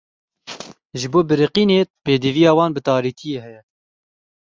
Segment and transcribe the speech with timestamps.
[0.99, 3.61] Ji bo biriqînê pêdiviya wan bi tarîtiyê heye.